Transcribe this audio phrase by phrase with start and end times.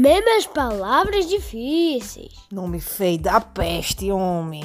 [0.00, 2.32] Mesmas palavras difíceis.
[2.52, 4.62] Nome feio da peste, homem.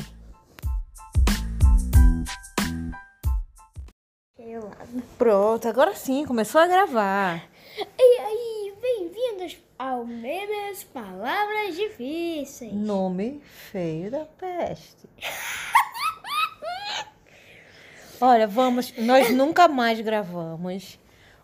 [5.18, 7.50] Pronto, agora sim, começou a gravar.
[7.98, 12.72] E aí, bem-vindos ao Mesmas Palavras Difíceis.
[12.72, 13.42] Nome
[13.72, 15.10] feio da peste.
[18.22, 18.94] Olha, vamos.
[19.00, 21.00] Nós nunca mais gravamos.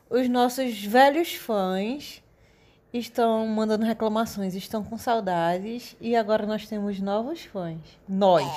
[0.08, 2.21] Os nossos velhos fãs
[2.93, 7.77] estão mandando reclamações, estão com saudades e agora nós temos novos fãs.
[8.07, 8.48] Nós.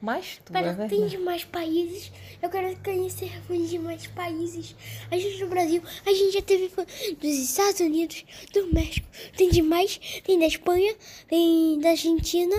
[0.00, 2.12] Mas tu, é tem de mais países.
[2.40, 4.76] Eu quero conhecer fãs de mais países.
[5.10, 9.08] A gente no Brasil, a gente já teve fã dos Estados Unidos, do México.
[9.36, 10.94] Tem de mais, tem da Espanha,
[11.28, 12.54] tem da Argentina,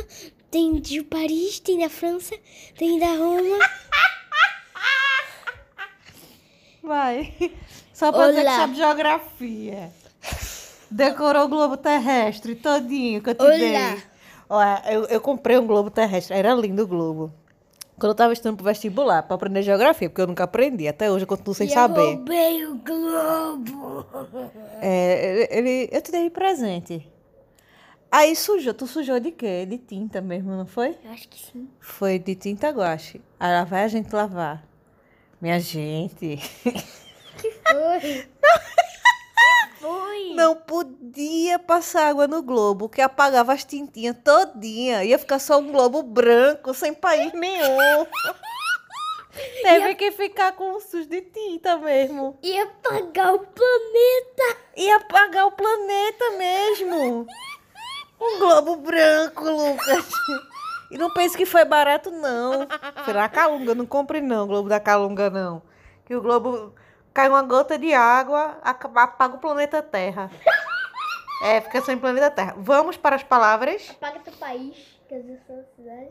[0.49, 2.35] tem de Paris, tem da França,
[2.75, 3.59] tem da Roma.
[6.81, 7.33] Vai.
[7.93, 8.57] Só pra dizer que Olá.
[8.57, 9.91] sabe geografia.
[10.89, 13.51] Decorou o globo terrestre todinho que eu te Olá.
[13.57, 14.03] dei.
[14.49, 16.35] Olha, eu, eu comprei um globo terrestre.
[16.35, 17.33] Era lindo o globo.
[17.99, 20.87] Quando eu tava estudando pro vestibular, pra aprender geografia, porque eu nunca aprendi.
[20.87, 21.99] Até hoje eu continuo sem E saber.
[21.99, 24.05] Eu roubei o globo.
[24.81, 27.09] É, ele, ele- eu te dei de presente.
[28.11, 28.73] Aí sujou.
[28.73, 29.65] Tu sujou de quê?
[29.65, 30.95] De tinta mesmo, não foi?
[31.03, 31.67] Eu acho que sim.
[31.79, 33.19] Foi de tinta guache.
[33.39, 34.63] Aí lá vai a gente lavar.
[35.41, 36.37] Minha gente.
[36.63, 38.25] Foi.
[39.87, 40.33] Foi.
[40.33, 45.01] Não podia passar água no globo, que apagava as tintinhas todinha.
[45.05, 48.05] Ia ficar só um globo branco, sem país nenhum.
[49.61, 52.37] Teve que ficar com um sujo de tinta mesmo.
[52.43, 54.57] Ia apagar o planeta.
[54.75, 57.27] Ia apagar o planeta mesmo.
[58.19, 60.09] Um globo branco, Lucas.
[60.91, 62.67] E não pense que foi barato, não.
[63.05, 65.61] Foi na Calunga, não compre não, o globo da Calunga, não.
[66.05, 66.73] Que o globo
[67.17, 70.29] cai uma gota de água, apaga o planeta Terra.
[71.43, 72.53] É, fica sem planeta Terra.
[72.57, 73.89] Vamos para as palavras?
[73.89, 74.77] Apaga teu país.
[75.09, 76.09] Quer dizer, sua cidade.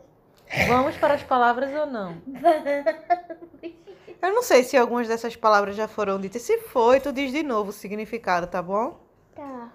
[0.67, 2.21] Vamos para as palavras ou não?
[4.21, 6.41] Eu não sei se algumas dessas palavras já foram ditas.
[6.41, 8.99] Se foi, tu diz de novo o significado, tá bom?
[9.33, 9.69] Tá.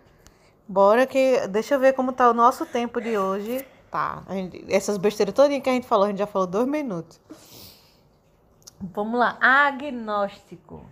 [0.69, 1.47] Bora que.
[1.49, 3.65] Deixa eu ver como tá o nosso tempo de hoje.
[3.91, 4.23] Tá.
[4.31, 7.19] gente- essas besteiras todinhas que a gente falou, a gente já falou dois minutos.
[8.81, 9.39] Vamos lá.
[9.41, 10.85] Agnóstico.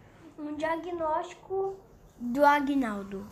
[0.60, 1.74] Diagnóstico
[2.18, 3.26] do Agnaldo.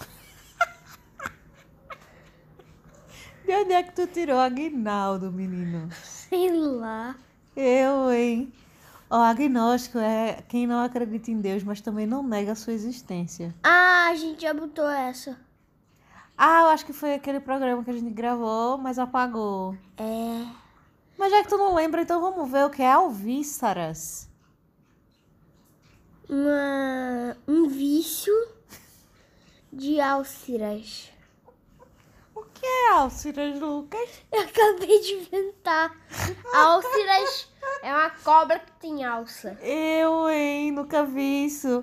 [3.45, 5.91] De onde é que tu tirou Agnaldo, menino?
[5.93, 7.15] Sei lá.
[7.55, 8.51] Eu, hein?
[9.11, 13.55] O agnóstico é quem não acredita em Deus, mas também não nega a sua existência.
[13.63, 15.39] Ah, a gente já botou essa.
[16.35, 19.77] Ah, eu acho que foi aquele programa que a gente gravou, mas apagou.
[19.99, 20.47] É.
[21.19, 24.31] Mas já que tu não lembra, então vamos ver o que é alvíceras.
[26.29, 28.35] Uma, um vício
[29.73, 31.11] de álceras.
[32.35, 34.09] O que é álceras, Lucas?
[34.31, 35.97] Eu acabei de inventar.
[36.55, 37.49] Álceras
[37.83, 39.59] é uma cobra que tem alça.
[39.63, 40.71] Eu, hein?
[40.71, 41.83] Nunca vi isso.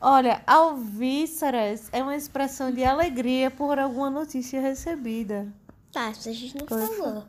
[0.00, 5.52] Olha, alvíceras é uma expressão de alegria por alguma notícia recebida.
[5.90, 7.24] Tá, isso a gente não falou.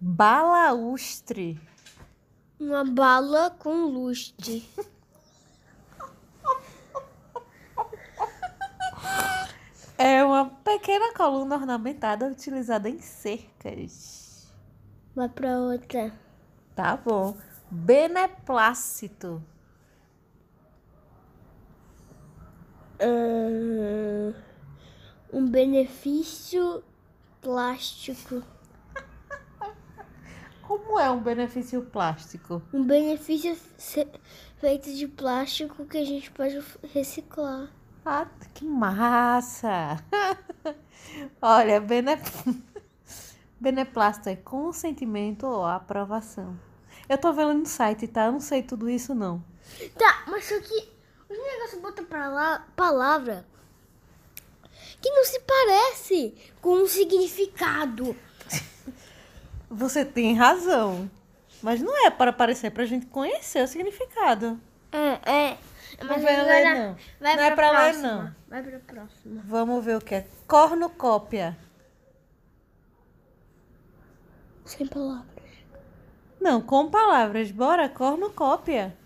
[0.00, 1.60] Balaustre.
[2.58, 4.68] Uma bala com lustre.
[10.02, 14.50] É uma pequena coluna ornamentada utilizada em cercas.
[15.14, 16.10] Vai pra outra.
[16.74, 17.36] Tá bom.
[17.70, 19.44] Beneplácito.
[25.30, 26.82] Um benefício
[27.42, 28.42] plástico.
[30.66, 32.62] Como é um benefício plástico?
[32.72, 36.58] Um benefício feito de plástico que a gente pode
[36.90, 37.70] reciclar.
[38.04, 40.02] Ah, que massa!
[41.40, 42.18] Olha, bene...
[43.60, 46.58] beneplácito é consentimento ou aprovação.
[47.08, 48.26] Eu tô vendo no site, tá?
[48.26, 49.42] Eu não sei tudo isso, não.
[49.98, 50.88] Tá, mas só que
[51.28, 53.46] os negócios botam pra lá palavra
[55.00, 58.16] que não se parece com um significado.
[59.70, 61.10] Você tem razão.
[61.62, 64.60] Mas não é para aparecer, pra gente conhecer o significado.
[64.92, 65.58] É, é.
[66.00, 66.96] Não vai ler, não.
[67.20, 68.12] Vai Não é pra, pra ler, próxima.
[68.22, 68.34] não.
[68.48, 69.42] Vai pra próxima.
[69.44, 70.26] Vamos ver o que é.
[70.46, 71.56] Cornucópia.
[74.64, 75.26] Sem palavras.
[76.40, 77.50] Não, com palavras.
[77.50, 78.96] Bora, cornucópia.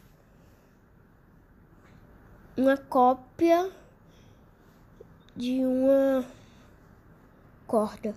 [2.57, 3.71] Uma cópia
[5.35, 6.25] de uma
[7.67, 8.15] corda.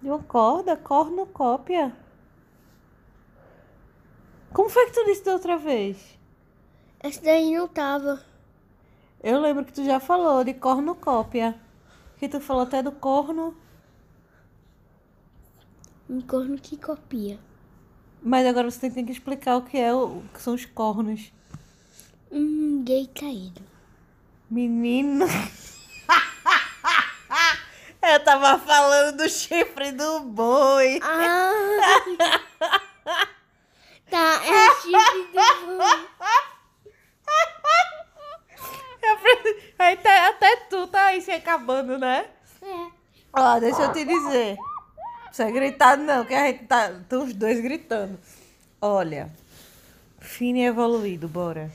[0.00, 1.94] De uma corda, cornucópia.
[4.52, 6.18] Como foi que tu disse da outra vez?
[7.04, 8.24] Essa daí não tava.
[9.22, 11.54] Eu lembro que tu já falou de cornucópia.
[12.16, 13.54] Que tu falou até do corno.
[16.08, 17.38] Um corno que copia.
[18.22, 21.30] Mas agora você tem que explicar o que é o, o que são os cornos.
[22.32, 23.60] Um gay caído.
[24.48, 25.26] Menino.
[28.02, 31.00] Eu tava falando do chifre do boi.
[31.02, 31.50] Ah!
[34.08, 36.08] tá, é chifre do boi.
[39.78, 42.26] Aí tá- até tu tá aí se acabando, né?
[42.62, 42.90] É.
[43.32, 44.56] Ó, deixa eu te dizer.
[44.56, 46.90] Não precisa gritar, não, que a gente tá.
[46.90, 48.18] Estão os dois gritando.
[48.80, 49.30] Olha.
[50.20, 51.70] Fino e evoluído, bora.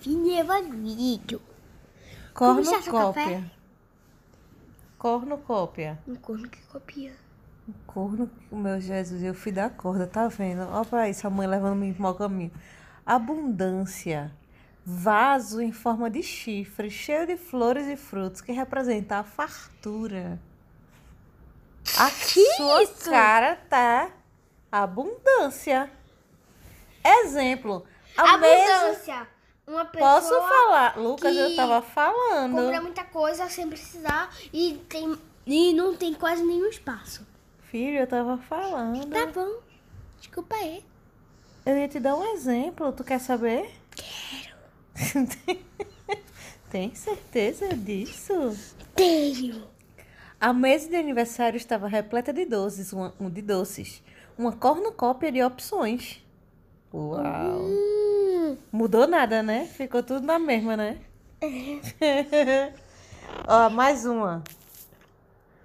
[0.00, 1.40] Fim evoluído.
[1.40, 3.24] Seu Cornucópia.
[3.24, 3.44] café?
[4.98, 5.98] Cornucópia.
[6.06, 7.12] Um corno que copia.
[7.86, 10.62] Corno, meu Jesus, eu fui da corda, tá vendo?
[10.68, 12.50] Olha pra isso, a mãe levando-me pro mau caminho.
[13.04, 14.32] Abundância.
[14.84, 20.40] Vaso em forma de chifre, cheio de flores e frutos, que representa a fartura.
[21.98, 23.10] A sua isso?
[23.10, 24.10] cara tá
[24.70, 25.90] abundância.
[27.04, 27.84] Exemplo.
[28.16, 28.74] A mesa...
[28.74, 29.28] Abundância.
[29.66, 30.98] Uma pessoa Posso falar?
[30.98, 32.56] Lucas, eu tava falando.
[32.56, 35.16] compra muita coisa sem precisar e, tem,
[35.46, 37.24] e não tem quase nenhum espaço.
[37.70, 39.06] Filho, eu tava falando.
[39.06, 39.60] Tá bom.
[40.18, 40.84] Desculpa aí.
[41.64, 43.70] Eu ia te dar um exemplo, tu quer saber?
[43.94, 44.49] Quero.
[46.70, 48.56] Tem certeza disso?
[48.94, 49.66] Tenho.
[50.40, 54.02] A mesa de aniversário estava repleta de doces, uma, um de doces,
[54.38, 56.22] uma cornucópia de opções.
[56.92, 57.60] Uau!
[57.62, 59.66] Hum, Mudou nada, né?
[59.66, 60.98] Ficou tudo na mesma, né?
[63.46, 64.42] Ó, mais uma.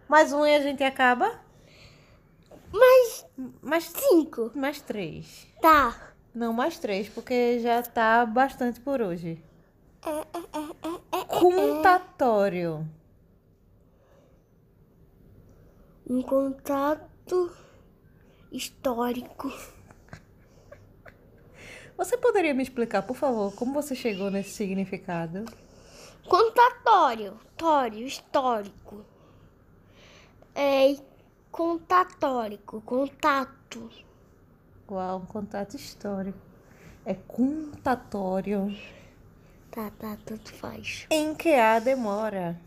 [0.07, 1.39] Mais uma e a gente acaba?
[2.71, 3.25] mais
[3.61, 4.51] Mais, cinco.
[4.53, 5.47] mais três.
[5.61, 6.13] Tá.
[6.35, 9.41] Não, mais três, porque já tá bastante por hoje.
[10.05, 12.85] É, é, é, Contatório.
[16.05, 17.55] Um contato
[18.51, 19.49] histórico.
[21.97, 25.45] Você poderia me explicar, por favor, como você chegou nesse significado?
[26.27, 27.39] Contatório.
[27.55, 29.05] Tório, histórico.
[30.53, 30.97] É
[31.49, 32.81] contatórico.
[32.81, 33.89] Contato.
[34.89, 36.37] Uau, um contato histórico.
[37.03, 38.75] É contatório.
[39.71, 41.07] Tá, tá, tanto faz.
[41.09, 42.59] Em que há demora.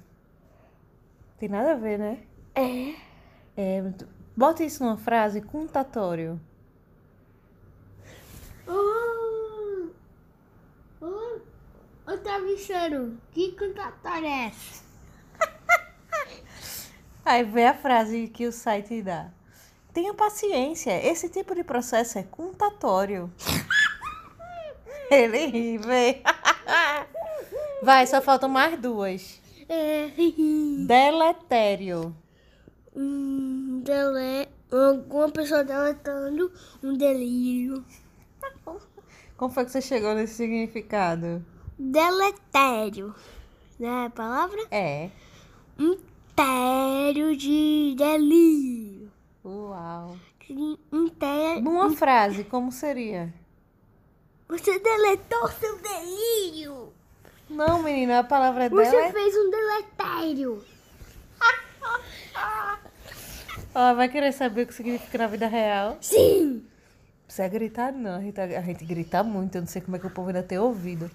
[1.39, 2.19] Tem nada a ver, né?
[2.55, 2.95] É.
[3.57, 3.83] É,
[4.37, 6.41] bota isso numa frase, contatório.
[8.67, 9.89] Oh,
[11.01, 11.41] oh,
[12.07, 14.85] ô travesseiro, que contatório é essa?
[17.25, 19.31] Aí vê a frase que o site dá.
[19.93, 23.33] Tenha paciência, esse tipo de processo é contatório.
[25.11, 26.23] Ele ri, vê.
[27.83, 29.41] Vai, só faltam mais duas.
[29.69, 30.11] É.
[30.87, 32.15] Deletério.
[32.95, 34.49] um dele...
[34.71, 36.53] Alguma pessoa deletando
[36.83, 37.83] um delírio.
[39.35, 41.43] Como foi que você chegou nesse significado?
[41.79, 43.15] Deletério.
[43.79, 44.61] Né a palavra?
[44.71, 45.09] É.
[45.79, 45.97] Um
[46.37, 48.98] tério de delírio.
[49.49, 50.17] Uau.
[50.93, 51.63] Um tério...
[51.63, 53.33] Numa frase, como seria?
[54.47, 56.93] Você deletou seu delírio.
[57.49, 59.13] Não, menina, a palavra é Você dela.
[59.13, 60.65] fez um deletério.
[63.75, 65.97] Ela vai querer saber o que significa na vida real.
[66.01, 66.65] Sim.
[67.25, 68.17] Precisa gritar, não.
[68.17, 69.57] A gente, a gente grita muito.
[69.57, 71.11] Eu não sei como é que o povo ainda tem ouvido.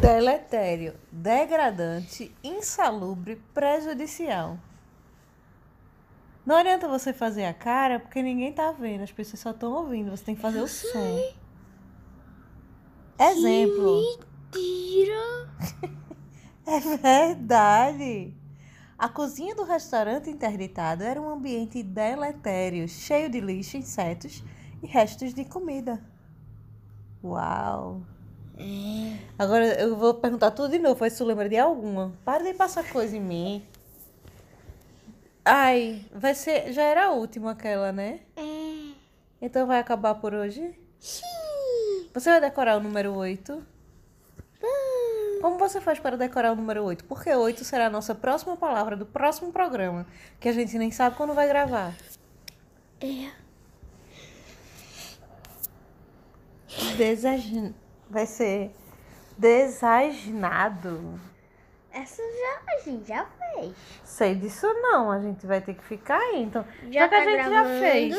[0.00, 4.58] Deletério, degradante, insalubre, prejudicial.
[6.48, 10.10] Não adianta você fazer a cara porque ninguém tá vendo, as pessoas só estão ouvindo.
[10.10, 11.34] Você tem que fazer o som.
[13.20, 14.00] Exemplo.
[14.54, 15.50] Mentira.
[16.66, 18.34] É verdade.
[18.98, 24.44] A cozinha do restaurante interditado era um ambiente deletério, cheio de lixo, insetos
[24.82, 25.98] e restos de comida.
[27.24, 28.02] Uau!
[28.58, 29.16] É.
[29.38, 32.12] Agora eu vou perguntar tudo de novo, aí se tu lembra de alguma.
[32.22, 33.66] Para de passar coisa em mim.
[35.50, 36.74] Ai, vai ser.
[36.74, 38.20] Já era a última aquela, né?
[38.36, 38.92] É.
[39.40, 40.78] Então vai acabar por hoje?
[41.00, 41.22] Sim.
[42.12, 43.66] Você vai decorar o número 8?
[45.40, 47.02] Como você faz para decorar o número 8?
[47.06, 50.06] Porque 8 será a nossa próxima palavra do próximo programa,
[50.38, 51.94] que a gente nem sabe quando vai gravar.
[53.00, 53.30] É.
[56.98, 57.72] Desaj...
[58.10, 58.70] Vai ser
[59.38, 61.18] desaginado.
[62.00, 63.74] Essa já, a gente já fez.
[64.04, 66.42] Sei disso não, a gente vai ter que ficar aí.
[66.42, 67.80] Então, Já já, que a tá gente já gravando?
[67.80, 68.16] fez.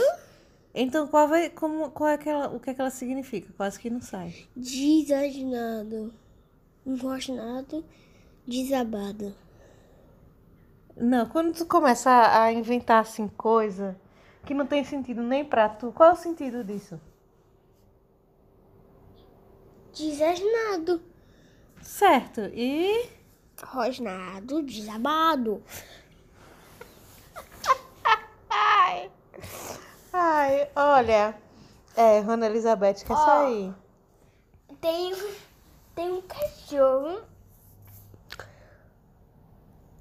[0.73, 3.51] Então, qual, vai, como, qual é aquela, o que, é que ela significa?
[3.55, 4.35] Quase que não sai.
[4.55, 6.13] Desaginado.
[6.85, 7.85] Enrosnado.
[8.45, 9.35] Desabado.
[10.97, 13.95] Não, quando tu começa a, a inventar assim coisa
[14.45, 16.99] que não tem sentido nem pra tu, qual é o sentido disso?
[19.93, 21.01] Desasnado.
[21.81, 23.18] Certo, e.
[23.63, 25.61] Rosnado, desabado.
[28.49, 29.11] Ai,
[30.13, 31.35] ai, olha.
[31.95, 33.25] É, Rona Elizabeth quer Ó.
[33.25, 33.73] sair.
[34.79, 35.13] Tem,
[35.95, 37.21] tem um cachorro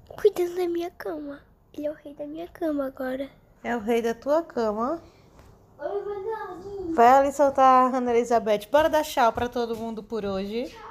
[0.07, 1.41] cuidando da minha cama.
[1.73, 3.29] Ele é o rei da minha cama agora.
[3.63, 5.01] É o rei da tua cama.
[5.79, 6.93] Oi.
[6.93, 8.67] Vai ali soltar a Rona Elizabeth.
[8.71, 10.65] Bora dar tchau pra todo mundo por hoje.
[10.65, 10.88] Tchau,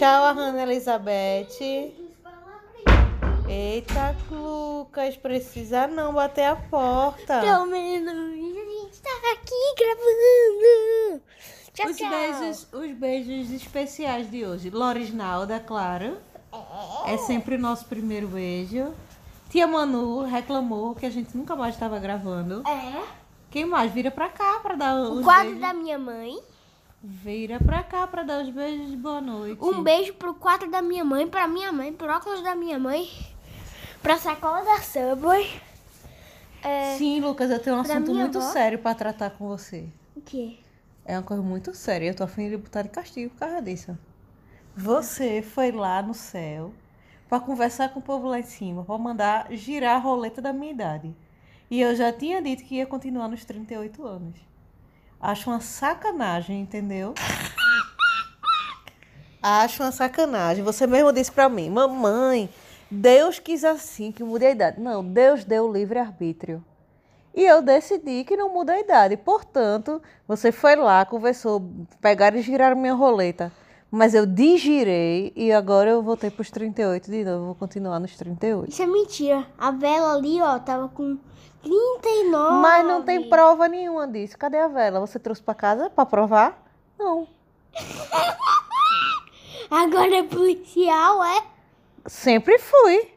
[0.00, 1.94] a Rona Elizabeth.
[3.48, 7.40] Eita, Lucas, precisa não bater a porta.
[7.40, 11.22] Pelo menos a gente tá aqui gravando.
[11.72, 12.10] Tchau, Os tchau.
[12.10, 14.68] beijos, os beijos especiais de hoje.
[14.68, 16.18] Lorisnalda, claro.
[17.06, 18.92] É sempre o nosso primeiro beijo.
[19.48, 22.62] Tia Manu reclamou que a gente nunca mais estava gravando.
[22.68, 23.02] É.
[23.50, 23.90] Quem mais?
[23.92, 25.60] Vira pra cá pra dar O quadro beijos.
[25.60, 26.38] da minha mãe.
[27.02, 29.62] Vira pra cá pra dar os beijos de boa noite.
[29.62, 33.08] Um beijo pro quadro da minha mãe, pra minha mãe, pro óculos da minha mãe,
[34.02, 35.48] pra sacola da Subway.
[36.62, 36.96] É.
[36.96, 38.52] Sim, Lucas, eu tenho um assunto muito avó?
[38.52, 39.88] sério pra tratar com você.
[40.16, 40.58] O quê?
[41.04, 42.08] É uma coisa muito séria.
[42.08, 43.96] Eu tô afim de botar de castigo por causa disso.
[44.76, 46.72] Você foi lá no céu
[47.28, 50.72] pra conversar com o povo lá em cima, pra mandar girar a roleta da minha
[50.72, 51.14] idade.
[51.70, 54.47] E eu já tinha dito que ia continuar nos 38 anos.
[55.20, 57.14] Acho uma sacanagem, entendeu?
[59.42, 60.62] Acho uma sacanagem.
[60.62, 62.48] Você mesmo disse pra mim, mamãe,
[62.90, 64.80] Deus quis assim que mude a idade.
[64.80, 66.64] Não, Deus deu o livre-arbítrio.
[67.34, 69.16] E eu decidi que não muda a idade.
[69.16, 71.68] Portanto, você foi lá, conversou,
[72.00, 73.52] pegaram e giraram minha roleta.
[73.90, 77.46] Mas eu digirei e agora eu voltei pros 38 de novo.
[77.46, 78.70] Vou continuar nos 38.
[78.70, 79.46] Isso é mentira.
[79.56, 81.18] A vela ali, ó, tava com
[81.68, 82.62] 39.
[82.62, 84.38] Mas não tem prova nenhuma disso.
[84.38, 85.00] Cadê a vela?
[85.00, 86.66] Você trouxe pra casa pra provar?
[86.98, 87.28] Não.
[89.70, 91.44] Agora é policial, é?
[92.06, 93.12] Sempre fui.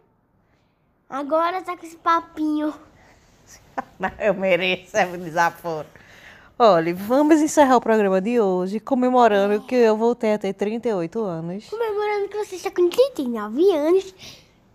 [1.09, 2.73] Agora tá com esse papinho.
[4.19, 5.87] Eu mereço é um desaforo.
[6.59, 11.67] Olha, vamos encerrar o programa de hoje comemorando que eu voltei a ter 38 anos.
[11.67, 14.13] Comemorando que você está com 39 anos.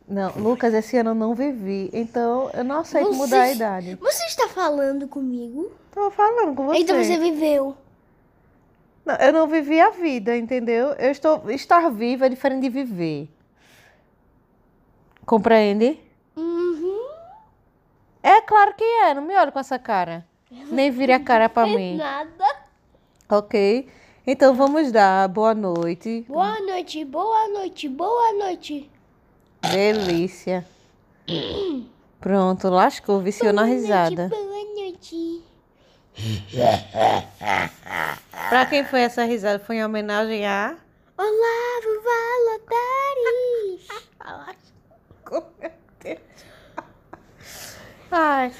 [0.08, 3.94] Não, Lucas, esse ano eu não vivi, então eu não aceito Você- mudar a idade.
[3.96, 5.72] Você está falando comigo?
[5.90, 6.78] Tô falando com você.
[6.78, 7.76] Então você viveu.
[9.04, 10.88] Não, eu não vivi a vida, entendeu?
[10.92, 13.28] Eu estou estar viva é diferente de viver.
[15.24, 15.98] Compreende?
[16.36, 17.08] Uhum.
[18.22, 20.24] É claro que é, não me olhe com essa cara.
[20.70, 22.44] Nem vire a cara pra mim, Nada.
[23.28, 23.88] ok?
[24.24, 26.24] Então vamos dar boa noite.
[26.28, 28.90] Boa noite, boa noite, boa noite.
[29.70, 30.66] Delícia.
[32.20, 34.28] Pronto, lascou, viciou na risada.
[34.28, 35.42] Boa noite.
[38.48, 39.58] Pra quem foi essa risada?
[39.58, 40.76] Foi em homenagem a.
[41.18, 41.80] Olá,
[42.60, 43.88] Valadares.
[45.60, 46.20] Meu Deus.
[48.10, 48.52] Ai,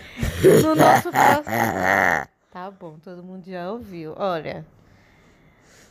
[0.63, 1.57] no nosso próximo.
[2.51, 4.15] Tá bom, todo mundo já ouviu.
[4.17, 4.67] Olha.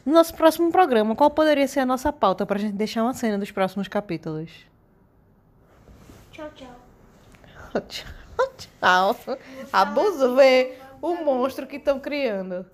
[0.06, 3.40] No nosso próximo programa, qual poderia ser a nossa pauta pra gente deixar uma cena
[3.40, 4.52] dos próximos capítulos?
[6.36, 6.76] Tchau, tchau.
[7.88, 9.38] Tchau, tchau.
[9.72, 12.66] Abuso, vê o monstro que estão criando.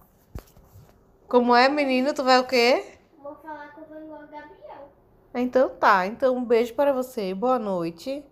[1.27, 2.13] Como é, menino?
[2.13, 2.98] Tu vai o quê?
[3.22, 4.89] Vou falar com o Van Gogh Gabriel.
[5.34, 8.24] Então tá, então um beijo para você, boa noite.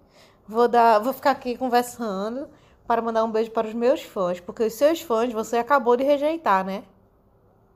[0.48, 2.50] Vou dar, vou ficar aqui conversando
[2.88, 6.04] para mandar um beijo para os meus fãs, porque os seus fãs você acabou de
[6.04, 6.84] rejeitar, né?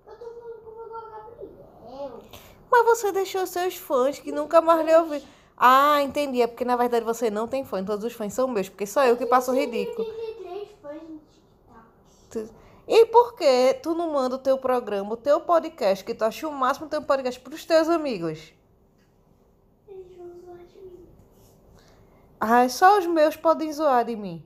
[0.08, 2.20] Eu tô falando o Gabriel.
[2.72, 5.43] Mas você deixou seus fãs que nunca mais lhe ouviram.
[5.66, 8.68] Ah, entendi, é porque na verdade você não tem fã, todos os fãs são meus,
[8.68, 10.04] porque só eu que passo o ridículo.
[10.04, 11.88] 33 fãs no TikTok.
[12.32, 12.54] Tu-
[12.86, 16.46] E por que tu não manda o teu programa, o teu podcast, que tu acha
[16.48, 18.52] o máximo teu podcast pros teus amigos?
[19.88, 21.08] Eles vão zoar de mim.
[22.42, 24.44] Ai, só os meus podem zoar de mim.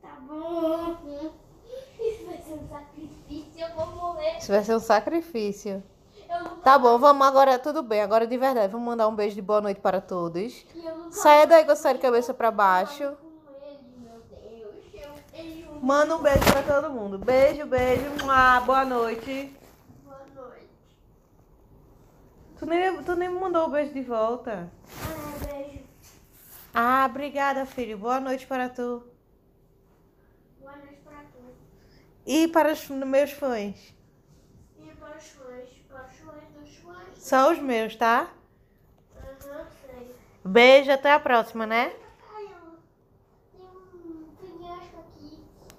[0.00, 0.96] Tá bom.
[2.00, 4.38] Isso vai ser um sacrifício, eu vou morrer.
[4.38, 5.82] Isso vai ser um sacrifício.
[6.62, 9.60] Tá bom, vamos agora, tudo bem, agora de verdade, vamos mandar um beijo de boa
[9.60, 10.66] noite para todos.
[11.10, 13.16] Saia daí com a série cabeça para baixo.
[13.44, 14.84] com ele, meu Deus.
[14.94, 17.18] Eu tenho Manda um beijo para todo mundo.
[17.18, 18.04] Beijo, beijo.
[18.24, 19.56] Mua, boa noite.
[20.04, 20.68] boa noite.
[22.58, 24.70] Tu nem, tu nem me mandou o beijo de volta.
[25.02, 25.84] Ah, beijo.
[26.74, 27.96] Ah, obrigada, filho.
[27.98, 29.02] Boa noite para tu.
[30.60, 31.54] Boa noite pra todos.
[32.26, 33.94] E para os meus fãs.
[34.78, 36.76] E para os fãs, para os fãs dos
[37.26, 38.28] Só os meus, tá?
[39.16, 40.14] Aham, sei.
[40.44, 41.92] Beijo, até a próxima, né?